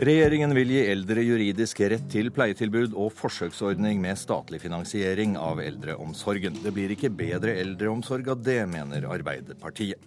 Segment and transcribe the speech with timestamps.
[0.00, 6.56] Regjeringen vil gi eldre juridisk rett til pleietilbud og forsøksordning med statlig finansiering av eldreomsorgen.
[6.64, 10.00] Det blir ikke bedre eldreomsorg av det, mener Arbeiderpartiet.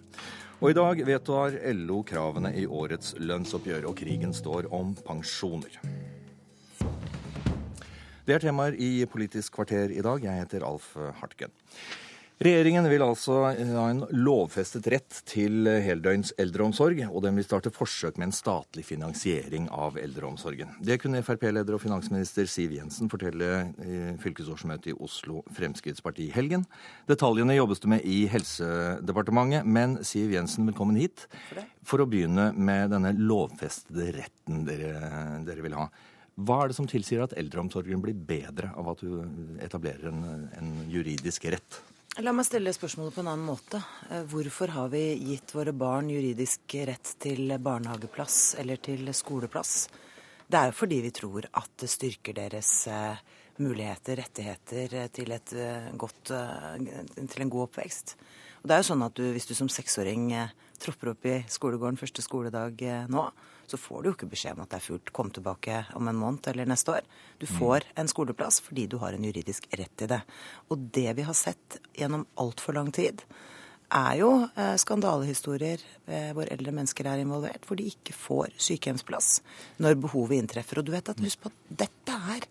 [0.58, 5.78] Og i dag vedtar LO kravene i årets lønnsoppgjør, og krigen står om pensjoner.
[8.26, 10.26] Det er temaer i Politisk kvarter i dag.
[10.26, 11.54] Jeg heter Alf Hartgen.
[12.44, 18.18] Regjeringen vil altså ha en lovfestet rett til heldøgns eldreomsorg, og den vil starte forsøk
[18.20, 20.74] med en statlig finansiering av eldreomsorgen.
[20.84, 23.48] Det kunne Frp-leder og finansminister Siv Jensen fortelle
[23.80, 26.66] i fylkesårsmøtet i Oslo Fremskrittsparti i helgen.
[27.08, 31.24] Detaljene jobbes det med i Helsedepartementet, men Siv Jensen, velkommen hit.
[31.88, 34.92] For å begynne med denne lovfestede retten dere,
[35.48, 35.88] dere vil ha.
[36.44, 39.24] Hva er det som tilsier at eldreomsorgen blir bedre av at du
[39.64, 41.80] etablerer en, en juridisk rett?
[42.22, 43.80] La meg stille spørsmålet på en annen måte.
[44.06, 49.88] Eh, hvorfor har vi gitt våre barn juridisk rett til barnehageplass eller til skoleplass?
[50.46, 53.18] Det er jo fordi vi tror at det styrker deres eh,
[53.58, 55.34] muligheter, rettigheter eh, til,
[55.98, 58.14] godt, til en god oppvekst.
[58.62, 60.30] Og det er jo sånn at du, Hvis du som seksåring
[60.78, 62.78] tropper opp i skolegården første skoledag
[63.10, 63.26] nå,
[63.70, 65.12] så får du jo ikke beskjed om at det er fullt.
[65.16, 67.08] Kom tilbake om en måned eller neste år.
[67.40, 70.20] Du får en skoleplass fordi du har en juridisk rett til det.
[70.70, 73.24] Og det vi har sett gjennom altfor lang tid,
[73.94, 79.36] er jo eh, skandalehistorier eh, hvor eldre mennesker er involvert, hvor de ikke får sykehjemsplass
[79.84, 80.80] når behovet inntreffer.
[80.80, 82.48] Og du vet at husk på at dette er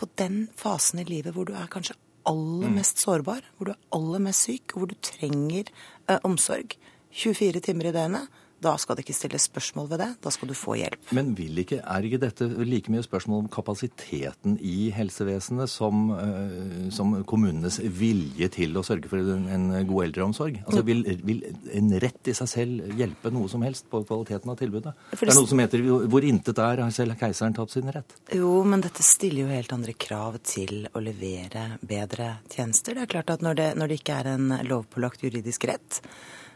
[0.00, 1.96] på den fasen i livet hvor du er kanskje
[2.28, 2.76] aller mm.
[2.78, 5.70] mest sårbar, hvor du er aller mest syk, og hvor du trenger
[6.08, 6.76] eh, omsorg
[7.12, 8.41] 24 timer i døgnet.
[8.62, 11.10] Da skal det ikke stilles spørsmål ved det, da skal du få hjelp.
[11.16, 16.90] Men vil ikke, er ikke dette like mye spørsmål om kapasiteten i helsevesenet som, uh,
[16.94, 20.60] som kommunenes vilje til å sørge for en, en god eldreomsorg?
[20.66, 21.42] Altså, vil, vil,
[21.74, 24.94] en rett i seg selv hjelpe noe som helst på kvaliteten av tilbudet?
[25.10, 28.14] Det er noe som heter 'hvor intet er, har selv keiseren tatt sin rett'.
[28.36, 32.94] Jo, men dette stiller jo helt andre krav til å levere bedre tjenester.
[32.94, 36.02] Det er klart at når det, når det ikke er en lovpålagt juridisk rett,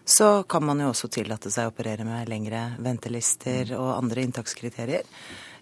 [0.07, 5.09] så kan man jo også tillate seg å operere med lengre ventelister og andre inntakskriterier.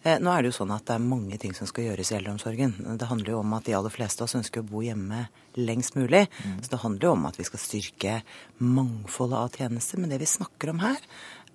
[0.05, 2.19] Eh, nå er det jo sånn at det er mange ting som skal gjøres i
[2.19, 2.75] eldreomsorgen.
[3.01, 5.23] Det handler jo om at de aller fleste av oss ønsker å bo hjemme
[5.57, 6.27] lengst mulig.
[6.45, 6.59] Mm.
[6.61, 8.19] Så det handler jo om at vi skal styrke
[8.61, 10.03] mangfoldet av tjenester.
[10.03, 11.01] Men det vi snakker om her,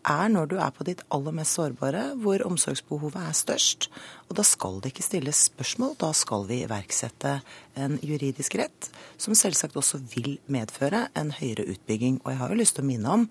[0.07, 3.89] er når du er på ditt aller mest sårbare, hvor omsorgsbehovet er størst.
[4.29, 7.39] Og da skal det ikke stilles spørsmål, da skal vi iverksette
[7.79, 8.89] en juridisk rett,
[9.19, 12.21] som selvsagt også vil medføre en høyere utbygging.
[12.23, 13.27] Og jeg har jo lyst til å minne om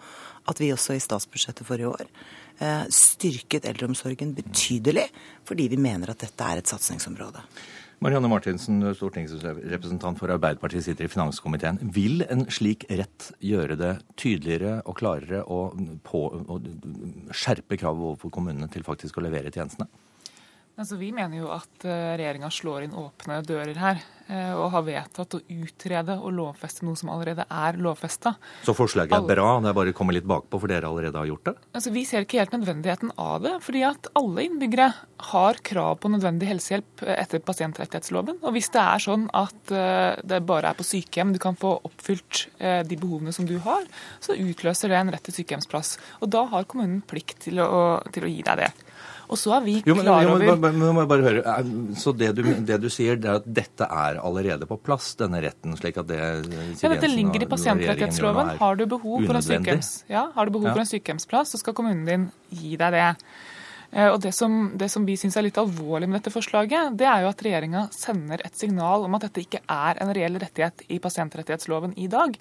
[0.49, 5.09] at vi også i statsbudsjettet for i år eh, styrket eldreomsorgen betydelig,
[5.49, 7.45] fordi vi mener at dette er et satsingsområde.
[7.99, 11.81] Marianne Martinsen, stortingsrepresentant for Arbeiderpartiet, sitter i finanskomiteen.
[11.97, 15.65] Vil en slik rett gjøre det tydeligere og klarere å
[17.35, 19.91] skjerpe kravet overfor kommunene til faktisk å levere tjenestene?
[20.79, 24.05] Altså, vi mener jo at eh, regjeringa slår inn åpne dører her.
[24.29, 28.35] Eh, og har vedtatt å utrede og lovfeste noe som allerede er lovfesta.
[28.63, 31.31] Så forslaget er bra, det er bare å komme litt bakpå for dere allerede har
[31.31, 31.55] gjort det?
[31.73, 33.55] Altså, Vi ser ikke helt nødvendigheten av det.
[33.65, 34.93] fordi at alle innbyggere
[35.33, 38.39] har krav på nødvendig helsehjelp etter pasientrettighetsloven.
[38.45, 41.75] Og hvis det er sånn at eh, det bare er på sykehjem du kan få
[41.89, 43.83] oppfylt de behovene som du har,
[44.21, 45.97] så utløser det en rett til sykehjemsplass.
[46.23, 48.71] Og da har kommunen plikt til å, til å gi deg det.
[49.29, 51.57] Og så er vi jo, men, klar over jo, men, men, må jeg bare høre,
[52.01, 55.43] Så det du, det du, sier, det er at dette er allerede på plass, denne
[55.45, 55.77] retten?
[55.77, 58.57] slik at det Ja, dette ligger i pasientrettighetsloven.
[58.63, 60.75] Har du behov, for en, sykehjems, ja, har du behov ja.
[60.77, 63.09] for en sykehjemsplass, så skal kommunen din gi deg det.
[63.91, 67.07] Eh, og Det som, det som vi syns er litt alvorlig med dette forslaget, det
[67.09, 70.85] er jo at regjeringa sender et signal om at dette ikke er en reell rettighet
[70.93, 72.37] i pasientrettighetsloven i dag.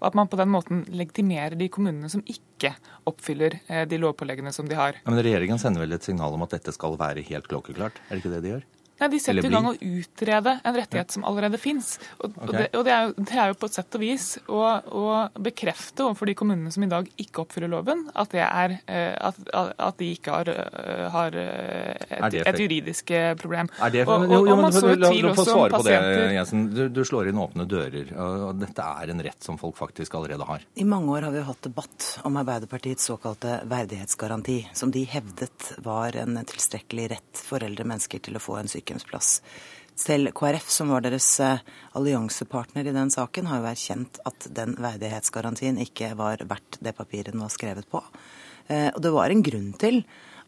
[0.00, 2.74] Og at man på den måten legitimerer de kommunene som ikke
[3.10, 5.00] oppfyller eh, de lovpåleggene som de har.
[5.02, 7.98] Ja, men Regjeringa sender vel et signal om at dette skal være helt klokkeklart?
[8.08, 8.70] Er det ikke det de gjør?
[9.02, 11.96] Nei, De setter i gang å utrede en rettighet som allerede fins.
[12.20, 12.46] Og, okay.
[12.46, 14.60] og, det, og det, er jo, det, er jo, på et sett og vis å,
[15.02, 15.06] å,
[15.42, 19.40] bekrefte overfor de kommunene som i dag ikke oppfyller loven, at, det er, eh, at,
[19.50, 23.10] at de ikke har, eh, har eh, et, et, juridisk
[23.42, 23.72] problem.
[23.82, 25.96] Er det, og, og, jo, man så tvil også svare på det,
[26.36, 26.64] Jensen.
[26.72, 28.14] Du, du, slår inn åpne dører.
[28.14, 30.62] og Dette er en rett som folk faktisk allerede har.
[30.78, 36.14] I mange år har vi hatt debatt om Arbeiderpartiets såkalte verdighetsgaranti, som de hevdet var
[36.22, 39.42] en tilstrekkelig rett for eldre mennesker til å få en sykehjem sykehjemsplass.
[39.94, 41.58] Selv KrF, som var deres eh,
[41.92, 47.32] alliansepartner i den saken, har jo erkjent at den verdighetsgarantien ikke var verdt det papiret
[47.32, 48.02] den var skrevet på.
[48.68, 50.02] Eh, og det var en grunn til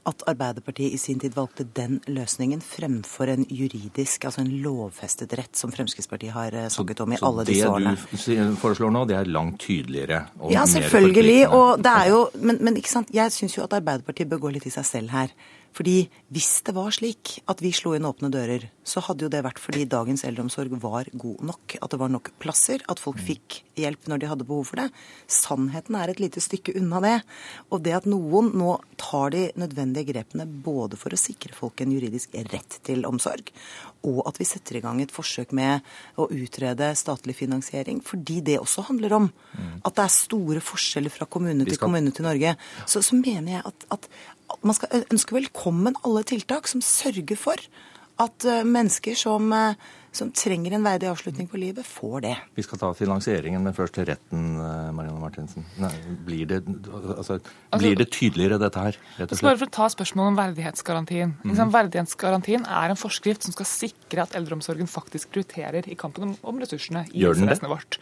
[0.05, 5.55] at Arbeiderpartiet i sin tid valgte den løsningen fremfor en juridisk, altså en lovfestet rett,
[5.57, 7.95] som Fremskrittspartiet har eh, snakket om i så alle disse årene.
[8.13, 11.43] Så det du foreslår nå, det er langt tydeligere og ja, selvfølgelig.
[11.53, 14.57] Og det er jo, men, men ikke sant, jeg syns jo at Arbeiderpartiet bør gå
[14.57, 15.37] litt i seg selv her.
[15.75, 15.97] Fordi
[16.35, 19.59] hvis det var slik at vi slo inn åpne dører, så hadde jo det vært
[19.63, 21.77] fordi dagens eldreomsorg var god nok.
[21.83, 24.89] At det var nok plasser, at folk fikk hjelp når de hadde behov for det.
[25.31, 27.17] Sannheten er et lite stykke unna det.
[27.75, 31.95] Og det at noen nå tar de nødvendige grepene både for å sikre folk en
[31.95, 33.51] juridisk rett til omsorg,
[34.05, 35.85] og at vi setter i gang et forsøk med
[36.21, 39.31] å utrede statlig finansiering, fordi det også handler om
[39.83, 42.55] at det er store forskjeller fra kommune til kommune til Norge,
[42.85, 44.09] så, så mener jeg at, at
[44.63, 47.61] man skal ønske velkommen alle tiltak som sørger for
[48.23, 49.51] at mennesker som,
[50.15, 52.35] som, trenger en verdig avslutning på livet, får det.
[52.57, 55.67] Vi skal ta finansieringen, men først til retten, uh, Marianne Martinsen.
[55.83, 55.93] Nei,
[56.27, 57.39] blir, det, altså, altså,
[57.81, 58.99] blir, det, tydeligere, dette her?
[59.19, 59.47] rett og slett?
[59.49, 61.35] Bare for å ta spørsmålet om verdighetsgarantien.
[61.43, 61.75] Mm -hmm.
[61.75, 66.61] Verdighetsgarantien er en forskrift som skal sikre at eldreomsorgen faktisk prioriterer i kampen om, om
[66.61, 67.99] ressursene i helsevesenet vårt.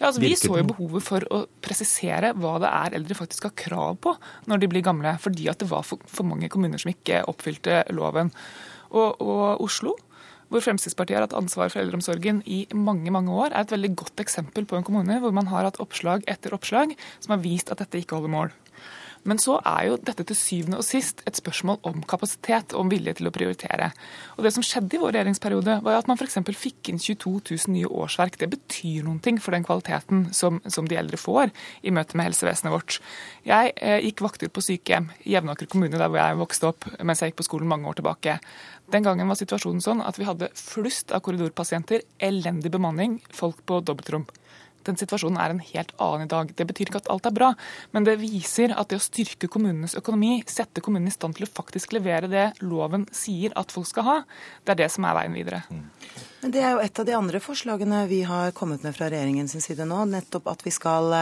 [0.00, 3.56] Ja, altså, vi så jo behovet for å presisere hva det er eldre faktisk har
[3.56, 4.16] krav på
[4.46, 7.84] når de blir gamle, fordi at det var for, for mange kommuner som ikke oppfylte
[7.90, 8.32] loven
[8.90, 9.94] og, og Oslo,
[10.50, 14.22] hvor Fremskrittspartiet har hatt ansvar for eldreomsorgen i mange mange år, er et veldig godt
[14.24, 17.82] eksempel på en kommune hvor man har hatt oppslag etter oppslag som har vist at
[17.82, 18.52] dette ikke holder mål.
[19.28, 22.92] Men så er jo dette til syvende og sist et spørsmål om kapasitet og om
[22.92, 23.90] vilje til å prioritere.
[24.38, 26.38] Og Det som skjedde i vår regjeringsperiode, var at man f.eks.
[26.56, 28.38] fikk inn 22 000 nye årsverk.
[28.40, 31.52] Det betyr noen ting for den kvaliteten som, som de eldre får
[31.84, 33.00] i møte med helsevesenet vårt.
[33.44, 37.20] Jeg eh, gikk vakter på sykehjem i Jevnaker kommune, der hvor jeg vokste opp mens
[37.20, 38.40] jeg gikk på skolen mange år tilbake.
[38.90, 43.82] Den gangen var situasjonen sånn at vi hadde flust av korridorpasienter, elendig bemanning, folk på
[43.84, 44.26] dobbeltrom
[44.88, 46.52] den situasjonen er en helt annen i dag.
[46.56, 47.52] Det betyr ikke at alt er bra,
[47.94, 51.52] men det viser at det å styrke kommunenes økonomi, sette kommunene i stand til å
[51.52, 54.18] faktisk levere det loven sier at folk skal ha,
[54.64, 55.64] det er det som er veien videre.
[55.70, 55.86] Mm.
[56.40, 59.58] Men Det er jo et av de andre forslagene vi har kommet med fra regjeringens
[59.60, 60.04] side nå.
[60.08, 61.12] Nettopp at vi skal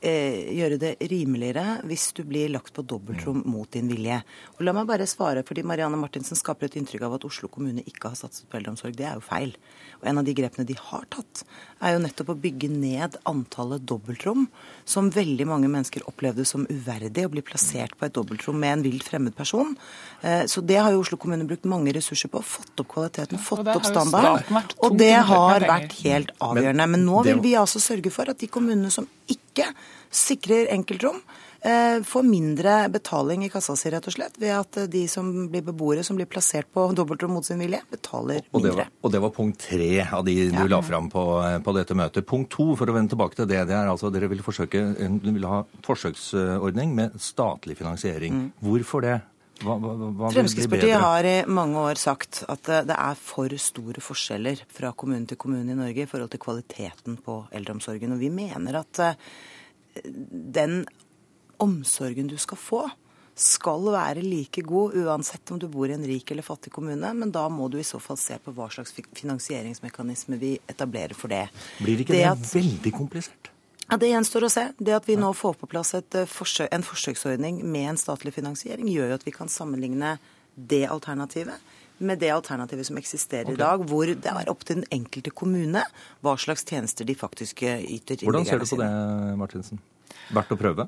[0.00, 3.50] eh, gjøre det rimeligere hvis du blir lagt på dobbeltrom mm.
[3.50, 4.20] mot din vilje.
[4.56, 7.84] Og La meg bare svare, fordi Marianne Martinsen skaper et inntrykk av at Oslo kommune
[7.86, 8.96] ikke har satset på eldreomsorg.
[8.96, 9.54] Det er jo feil.
[10.00, 11.44] Og En av de grepene de har tatt,
[11.80, 14.46] er jo nettopp å bygge ned antallet dobbeltrom,
[14.88, 18.84] som veldig mange mennesker opplevde som uverdig å bli plassert på et dobbeltrom med en
[18.84, 19.76] vilt fremmed person.
[20.22, 22.42] Eh, så det har jo Oslo kommune brukt mange ressurser på.
[22.44, 24.72] Fått opp kvaliteten, fått opp standarden.
[24.84, 26.88] Og det har vært helt avgjørende.
[26.96, 29.49] Men nå vil vi altså sørge for at de kommunene som ikke
[30.10, 31.20] sikrer enkeltrom,
[31.62, 35.26] Eh, får mindre betaling i kassa si, rett og slett, ved at eh, de som
[35.52, 38.54] blir beboere som blir plassert på dobbeltrom mot sin vilje, betaler mindre.
[38.56, 40.68] Og det var, og det var punkt tre av de du ja.
[40.72, 42.24] la fram på, eh, på, dette møtet.
[42.28, 44.86] Punkt to, for å vende tilbake til det, det er altså dere vil, forsøke,
[45.26, 48.38] vil ha forsøksordning med statlig finansiering.
[48.38, 48.48] Mm.
[48.64, 49.18] Hvorfor det?
[49.60, 54.62] Hva, hva, hva Fremskrittspartiet har i mange år sagt at det er for store forskjeller
[54.72, 58.16] fra kommune til kommune i Norge i forhold til kvaliteten på eldreomsorgen.
[58.16, 59.02] Og vi mener at
[60.00, 60.84] den
[61.60, 62.82] omsorgen du skal få,
[63.40, 67.32] skal være like god uansett om du bor i en rik eller fattig kommune, men
[67.32, 71.46] da må du i så fall se på hva slags finansieringsmekanisme vi etablerer for det.
[71.80, 73.49] Blir ikke det, det at, veldig komplisert?
[73.90, 74.68] Ja, Det gjenstår å se.
[74.78, 78.88] Det at vi nå får på plass eh, forsøk, en forsøksordning med en statlig finansiering,
[78.88, 80.16] gjør jo at vi kan sammenligne
[80.54, 81.58] det alternativet
[82.00, 83.58] med det alternativet som eksisterer okay.
[83.58, 85.82] i dag, hvor det er opp til den enkelte kommune
[86.24, 88.22] hva slags tjenester de faktisk eh, yter.
[88.24, 88.90] Hvordan ser du på det,
[89.40, 89.82] Martinsen?
[90.32, 90.86] Verdt å prøve?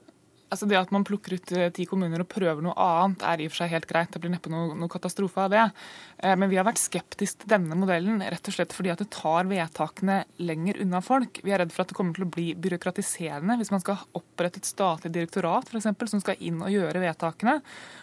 [0.52, 3.48] Altså Det at man plukker ut eh, ti kommuner og prøver noe annet, er i
[3.48, 4.10] og for seg helt greit.
[4.12, 5.62] Det blir neppe noe, noe katastrofe av det.
[6.20, 9.08] Eh, men vi har vært skeptiske til denne modellen rett og slett fordi at det
[9.14, 11.40] tar vedtakene lenger unna folk.
[11.40, 14.60] Vi er redd for at det kommer til å bli byråkratiserende hvis man skal opprette
[14.60, 17.56] et statlig direktorat for eksempel, som skal inn og gjøre vedtakene.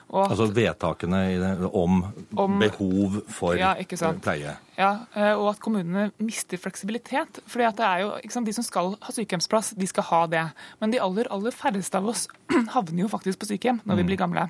[0.09, 1.99] Og altså vedtakene om,
[2.33, 3.75] om behov for ja,
[4.23, 4.55] pleie?
[4.79, 7.41] Ja, eh, og at kommunene mister fleksibilitet.
[7.45, 10.45] fordi at det er jo, sant, De som skal ha sykehjemsplass, de skal ha det.
[10.81, 12.27] Men de aller aller færreste av oss
[12.75, 14.09] havner jo faktisk på sykehjem når vi mm.
[14.09, 14.49] blir gamle.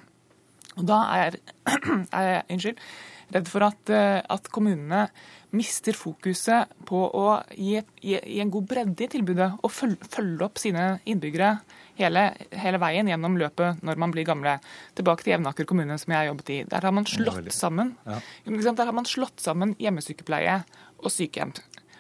[0.77, 1.39] Og da er,
[2.13, 2.79] er unnskyld,
[3.33, 5.07] redd for at, eh, at, kommunene
[5.55, 10.45] mister fokuset på å gi, gi, gi en god bredde i tilbudet og følge, følge
[10.45, 11.55] opp sine innbyggere
[11.99, 12.25] hele,
[12.63, 14.57] hele, veien gjennom løpet når man blir gamle.
[14.97, 16.59] Tilbake til Jevnaker kommune, som jeg har jobbet i.
[16.69, 18.21] Der har man slått sammen, ja.
[18.45, 20.61] der har man slått sammen hjemmesykepleie
[20.99, 21.53] og sykehjem.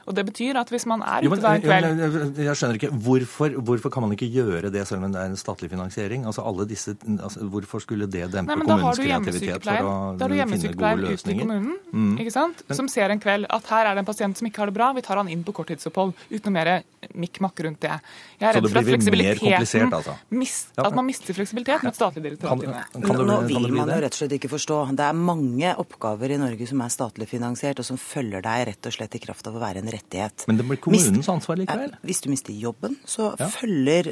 [0.09, 3.55] Og Det betyr at hvis man er ute hver kveld jeg, jeg, skjønner ikke, hvorfor,
[3.69, 6.25] hvorfor, kan man ikke gjøre det selv om det er en statlig finansiering?
[6.29, 10.33] Altså alle disse, altså, Hvorfor skulle det dempe Nei, kommunens kreativitet for å da har
[10.33, 12.13] du hjemmesykepleier ute i kommunen mm.
[12.23, 12.63] ikke sant?
[12.75, 14.91] som ser en kveld at her er det en pasient som ikke har det bra,
[14.97, 16.15] vi tar han inn på korttidsopphold.
[16.33, 16.71] Uten noe mer
[17.15, 17.95] mikk-makk rundt det.
[18.39, 20.15] Jeg er redd for at fleksibiliteten altså.
[20.35, 22.97] mist, At man mister fleksibilitet med et statlig direktorat.
[22.99, 24.79] Nå vil man jo rett og slett ikke forstå.
[24.99, 28.89] Det er mange oppgaver i Norge som er statlig finansiert, og som følger deg rett
[28.89, 30.45] og slett i kraft av å være en rettighet.
[30.49, 31.93] Men det blir kommunens ansvar likevel?
[32.07, 33.49] Hvis du mister jobben, så ja.
[33.53, 34.09] følger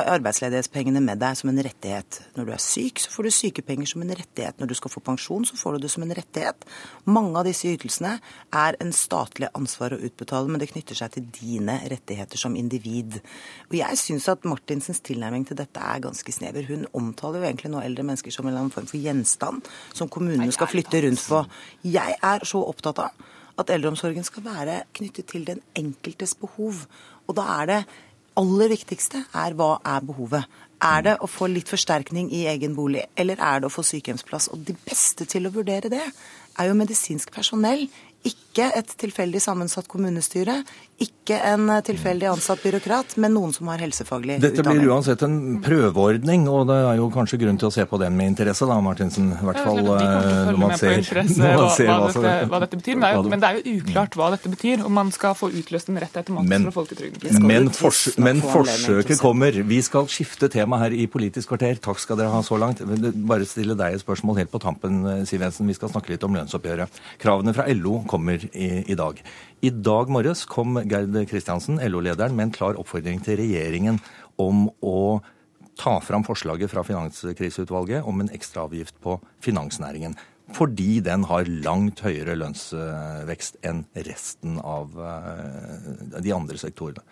[0.00, 2.20] arbeidsledighetspengene med deg som en rettighet.
[2.36, 4.58] Når du er syk, så får du sykepenger som en rettighet.
[4.60, 6.66] Når du skal få pensjon, så får du det som en rettighet.
[7.10, 8.16] Mange av disse ytelsene
[8.60, 13.20] er en statlig ansvar å utbetale, men det knytter seg til dine rettigheter som individ.
[13.70, 16.66] Og jeg syns at Martinsens tilnærming til dette er ganske snever.
[16.70, 20.10] Hun omtaler jo egentlig nå eldre mennesker som en eller annen form for gjenstand som
[20.12, 21.44] kommunene skal flytte rundt på.
[21.86, 23.28] Jeg er så opptatt av
[23.62, 26.84] at eldreomsorgen skal være knyttet til den enkeltes behov.
[27.28, 27.80] Og da er det
[28.40, 30.46] aller viktigste er hva er behovet.
[30.80, 34.48] Er det å få litt forsterkning i egen bolig, eller er det å få sykehjemsplass?
[34.54, 37.84] Og de beste til å vurdere det er jo medisinsk personell
[38.26, 40.58] ikke et tilfeldig sammensatt kommunestyre,
[41.00, 44.82] ikke en tilfeldig ansatt byråkrat, men noen som har helsefaglig Dette utdanning.
[44.82, 48.00] Dette blir uansett en prøveordning, og det er jo kanskje grunn til å se på
[48.02, 49.30] den med interesse, da, Martinsen.
[49.32, 52.98] I hvert fall når man ser, når man ser hva, hva, dette, hva, dette, betyr.
[53.00, 55.48] Men det, jo, men det, er jo uklart hva dette betyr, om man skal få
[55.62, 57.40] utløst en rett automatisk men, fra folketrygden.
[57.48, 59.56] Men, fors men forsøket kommer.
[59.72, 61.80] Vi skal skifte tema her i Politisk kvarter.
[61.80, 62.84] Takk skal dere ha så langt.
[62.84, 65.00] Bare stille deg et spørsmål helt på tampen,
[65.30, 65.70] Siv Jensen.
[65.70, 67.00] Vi skal snakke litt om lønnsoppgjøret.
[67.22, 69.20] Kravene fra LO kommer i, i dag.
[69.62, 74.00] I dag morges kom Gerd Kristiansen, LO-lederen, med en klar oppfordring til regjeringen
[74.40, 75.20] om å
[75.80, 80.16] ta fram forslaget fra Finanskriseutvalget om en ekstraavgift på finansnæringen.
[80.56, 87.04] Fordi den har langt høyere lønnsvekst enn resten av eh, de andre sektorene.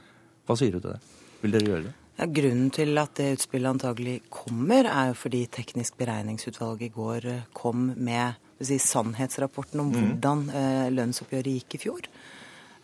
[0.48, 0.98] Hva sier du til det?
[1.44, 1.94] Vil dere gjøre det?
[2.18, 7.28] Ja, grunnen til at det utspillet antagelig kommer, er jo fordi Teknisk beregningsutvalg i går
[7.30, 10.00] eh, kom med si, sannhetsrapporten om mm.
[10.00, 12.10] hvordan eh, lønnsoppgjøret gikk i fjor.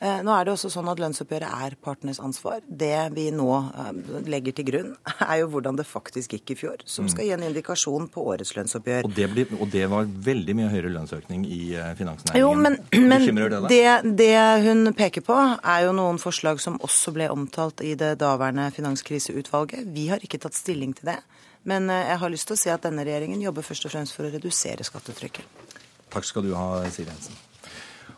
[0.04, 2.58] Eh, nå er det også sånn at Lønnsoppgjøret er partenes ansvar.
[2.66, 3.92] Det vi nå eh,
[4.28, 4.90] legger til grunn,
[5.30, 6.82] er jo hvordan det faktisk gikk i fjor.
[6.84, 9.08] Som skal gi en indikasjon på årets lønnsoppgjør.
[9.08, 11.62] Og det, ble, og det var veldig mye høyere lønnsøkning i
[11.96, 12.42] finansnæringen.
[12.42, 13.86] Jo, men, men det, det,
[14.18, 14.34] det,
[14.66, 19.88] hun peker på, er jo noen forslag som også ble omtalt i det daværende finanskriseutvalget.
[19.94, 21.20] Vi har ikke tatt stilling til det.
[21.64, 24.28] Men jeg har lyst til å si at denne regjeringen jobber først og fremst for
[24.28, 25.64] å redusere skattetrykket.
[26.12, 27.36] Takk skal du ha, Siv Jensen.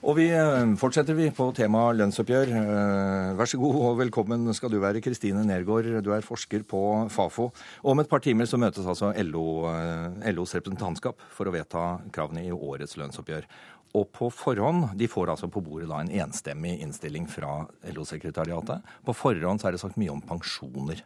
[0.07, 2.50] Og vi eh, fortsetter vi på temaet lønnsoppgjør.
[2.61, 5.88] Eh, vær så god og velkommen skal du være, Kristine Nergård.
[6.05, 7.49] Du er forsker på Fafo.
[7.83, 11.87] Og om et par timer så møtes altså LO, eh, LOs representantskap for å vedta
[12.15, 13.49] kravene i årets lønnsoppgjør.
[13.97, 18.83] Og på forhånd, De får altså på bordet da en enstemmig innstilling fra LO-sekretariatet.
[19.07, 21.03] På forhånd så er det sagt mye om pensjoner.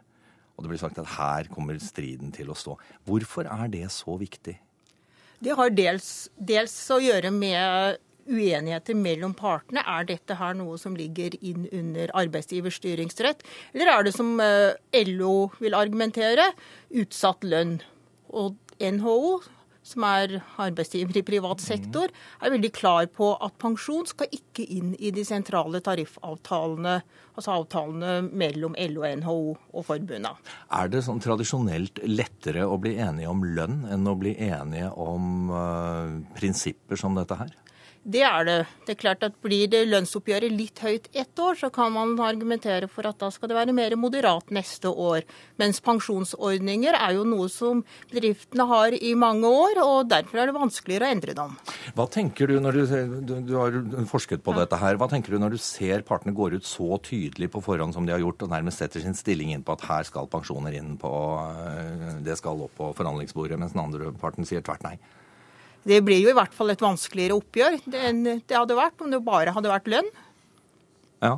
[0.61, 2.75] Og det blir sagt at her kommer striden til å stå.
[3.09, 4.59] Hvorfor er det så viktig?
[5.41, 7.97] Det har dels, dels å gjøre med
[8.29, 9.81] uenigheter mellom partene.
[9.81, 13.41] Er dette her noe som ligger inn under arbeidsgivers styringsrett,
[13.73, 14.77] eller er det som eh,
[15.09, 16.51] LO vil argumentere,
[16.93, 17.79] utsatt lønn?
[18.29, 19.41] Og NHO
[19.83, 22.11] som er arbeidsgiver i privat sektor,
[22.41, 26.99] er veldig klar på at pensjon skal ikke inn i de sentrale tariffavtalene,
[27.35, 29.39] altså avtalene mellom LO, NHO
[29.73, 30.35] og forbundene.
[30.77, 35.49] Er det sånn tradisjonelt lettere å bli enige om lønn enn å bli enige om
[35.49, 37.57] uh, prinsipper som dette her?
[38.01, 38.57] Det er det.
[38.87, 42.89] Det er klart at Blir det lønnsoppgjøret litt høyt ett år, så kan man argumentere
[42.89, 45.21] for at da skal det være mer moderat neste år.
[45.61, 50.57] Mens pensjonsordninger er jo noe som bedriftene har i mange år, og derfor er det
[50.57, 51.55] vanskeligere å endre dem.
[51.97, 53.77] Hva tenker du når du, du, du har
[54.09, 54.63] forsket på ja.
[54.63, 57.93] dette her, hva tenker du når du ser partene går ut så tydelig på forhånd
[57.93, 60.73] som de har gjort, og nærmest setter sin stilling inn på at her skal pensjoner
[60.77, 64.97] inn på eh, Det skal opp på forhandlingsbordet, mens den andre parten sier tvert nei?
[65.87, 69.21] Det blir jo i hvert fall et vanskeligere oppgjør enn det hadde vært om det
[69.25, 70.09] bare hadde vært lønn.
[71.23, 71.37] Ja.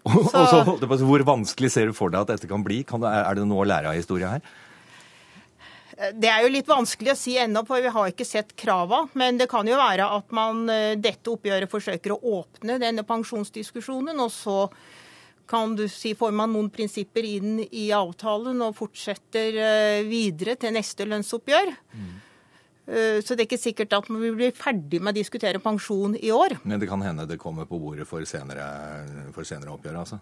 [0.08, 0.62] Og så,
[1.04, 2.82] Hvor vanskelig ser du for deg at dette kan bli?
[2.88, 4.44] Kan det, er det noe å lære av historia her?
[6.16, 9.02] Det er jo litt vanskelig å si ennå, for vi har ikke sett krava.
[9.20, 14.22] Men det kan jo være at man eh, dette oppgjøret forsøker å åpne denne pensjonsdiskusjonen,
[14.22, 14.62] og så
[15.50, 20.72] kan du si, får man noen prinsipper inn i avtalen og fortsetter eh, videre til
[20.78, 21.74] neste lønnsoppgjør.
[21.92, 22.10] Mm.
[22.86, 26.32] Eh, så det er ikke sikkert at vi blir ferdig med å diskutere pensjon i
[26.34, 26.56] år.
[26.64, 28.66] Men det kan hende det kommer på bordet for senere,
[29.36, 30.20] for senere oppgjør, altså?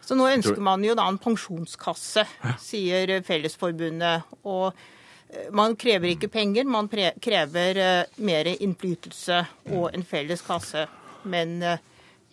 [0.00, 2.24] Så nå ønsker man jo da en pensjonskasse,
[2.62, 4.32] sier Fellesforbundet.
[4.48, 10.88] Og eh, man krever ikke penger, man krever eh, mer innflytelse og en felles kasse.
[11.28, 11.58] Men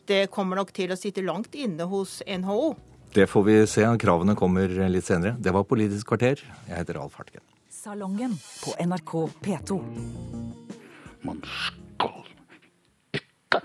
[0.07, 2.71] det kommer nok til å sitte langt inne hos NHO.
[3.11, 3.83] Det får vi se.
[3.99, 5.35] Kravene kommer litt senere.
[5.35, 6.39] Det var Politisk kvarter.
[6.69, 7.43] Jeg heter Alf Hartgen.
[7.69, 9.83] Salongen på NRK P2.
[11.21, 12.23] Man skal
[13.13, 13.61] ikke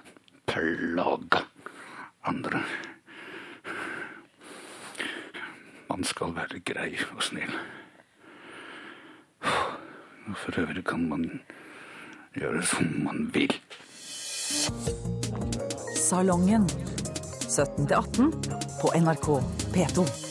[0.46, 1.42] plage
[2.24, 2.62] andre.
[5.88, 7.54] Man skal være grei og snill.
[9.42, 11.40] Og For øvrig kan man
[12.34, 13.54] gjøre som man vil.
[15.96, 16.68] Salongen
[17.48, 18.32] 17 18
[18.82, 19.28] på NRK
[19.76, 20.21] P2.